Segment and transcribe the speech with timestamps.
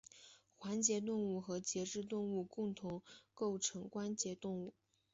[0.57, 3.03] 环节动物和节肢动物共同
[3.35, 4.73] 构成关节动物。